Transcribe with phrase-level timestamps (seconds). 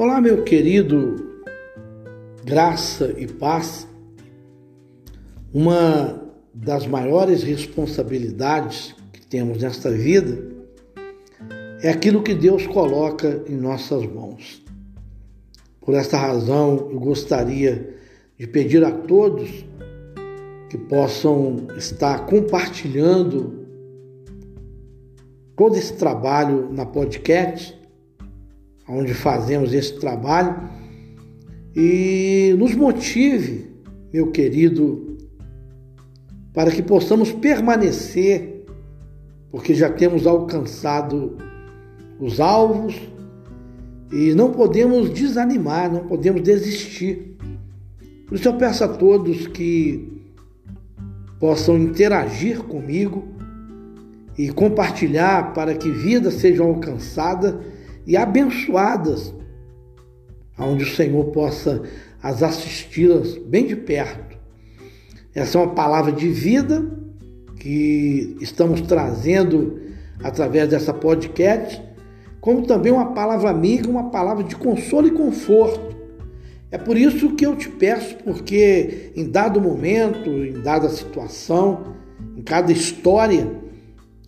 [0.00, 1.42] Olá, meu querido,
[2.44, 3.84] graça e paz.
[5.52, 6.22] Uma
[6.54, 10.38] das maiores responsabilidades que temos nesta vida
[11.82, 14.64] é aquilo que Deus coloca em nossas mãos.
[15.80, 17.96] Por esta razão, eu gostaria
[18.38, 19.50] de pedir a todos
[20.70, 23.66] que possam estar compartilhando
[25.56, 27.76] todo esse trabalho na podcast
[28.88, 30.56] onde fazemos esse trabalho
[31.76, 33.70] e nos motive,
[34.12, 35.16] meu querido,
[36.54, 38.64] para que possamos permanecer,
[39.50, 41.36] porque já temos alcançado
[42.18, 42.96] os alvos
[44.10, 47.36] e não podemos desanimar, não podemos desistir.
[48.26, 50.22] Por isso eu peço a todos que
[51.38, 53.28] possam interagir comigo
[54.36, 57.54] e compartilhar para que vidas sejam alcançadas
[58.08, 59.34] e abençoadas,
[60.58, 61.82] onde o Senhor possa
[62.22, 64.38] as assisti-las bem de perto.
[65.34, 66.90] Essa é uma palavra de vida
[67.60, 69.78] que estamos trazendo
[70.24, 71.82] através dessa podcast,
[72.40, 75.94] como também uma palavra amiga, uma palavra de consolo e conforto.
[76.70, 81.94] É por isso que eu te peço, porque em dado momento, em dada situação,
[82.34, 83.67] em cada história,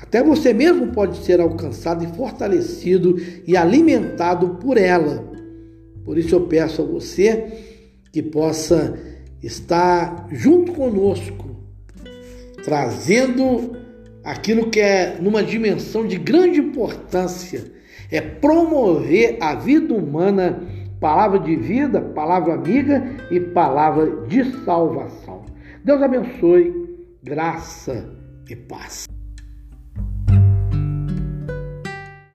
[0.00, 3.16] até você mesmo pode ser alcançado e fortalecido
[3.46, 5.24] e alimentado por ela.
[6.04, 7.52] Por isso eu peço a você
[8.12, 8.98] que possa
[9.42, 11.56] estar junto conosco,
[12.62, 13.76] trazendo
[14.22, 17.64] aquilo que é numa dimensão de grande importância,
[18.10, 20.62] é promover a vida humana,
[21.00, 25.44] palavra de vida, palavra amiga e palavra de salvação.
[25.84, 26.72] Deus abençoe,
[27.22, 28.08] graça
[28.48, 29.06] e paz.